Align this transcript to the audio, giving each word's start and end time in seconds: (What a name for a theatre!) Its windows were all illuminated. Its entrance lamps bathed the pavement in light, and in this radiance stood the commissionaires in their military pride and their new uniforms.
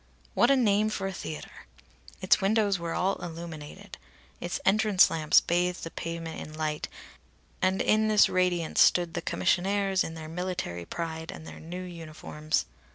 (What 0.33 0.49
a 0.49 0.55
name 0.55 0.89
for 0.89 1.05
a 1.05 1.13
theatre!) 1.13 1.67
Its 2.21 2.41
windows 2.41 2.79
were 2.79 2.95
all 2.95 3.17
illuminated. 3.17 3.99
Its 4.39 4.59
entrance 4.65 5.11
lamps 5.11 5.41
bathed 5.41 5.83
the 5.83 5.91
pavement 5.91 6.41
in 6.41 6.53
light, 6.57 6.87
and 7.61 7.83
in 7.83 8.07
this 8.07 8.27
radiance 8.27 8.81
stood 8.81 9.13
the 9.13 9.21
commissionaires 9.21 10.03
in 10.03 10.15
their 10.15 10.27
military 10.27 10.85
pride 10.85 11.29
and 11.31 11.45
their 11.45 11.59
new 11.59 11.83
uniforms. 11.83 12.65